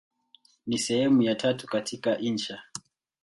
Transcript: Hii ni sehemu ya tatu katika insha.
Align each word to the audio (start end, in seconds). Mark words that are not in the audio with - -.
Hii 0.65 0.67
ni 0.71 0.77
sehemu 0.77 1.21
ya 1.21 1.35
tatu 1.35 1.67
katika 1.67 2.17
insha. 2.19 2.63